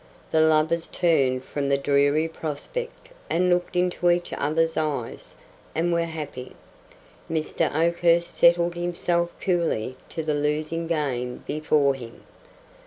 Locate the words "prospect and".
2.27-3.51